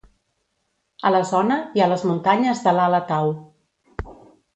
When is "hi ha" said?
1.75-1.89